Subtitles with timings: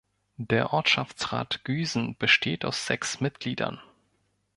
[0.39, 3.79] Der Ortschaftsrat Güsen besteht aus sechs Mitgliedern.